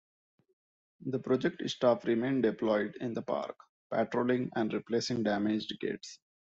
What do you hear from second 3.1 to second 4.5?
the park, patrolling,